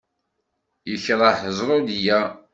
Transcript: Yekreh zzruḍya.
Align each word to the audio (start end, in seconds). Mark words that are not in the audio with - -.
Yekreh 0.89 1.39
zzruḍya. 1.55 2.19